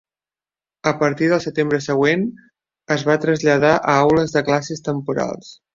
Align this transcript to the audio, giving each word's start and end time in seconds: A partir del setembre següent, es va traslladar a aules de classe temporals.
A 0.91 0.93
partir 1.01 1.27
del 1.33 1.43
setembre 1.43 1.81
següent, 1.89 2.25
es 2.99 3.07
va 3.11 3.21
traslladar 3.27 3.77
a 3.95 4.01
aules 4.07 4.39
de 4.39 4.49
classe 4.51 4.85
temporals. 4.93 5.59